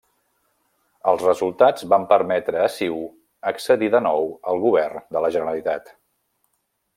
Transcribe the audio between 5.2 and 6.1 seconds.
la Generalitat.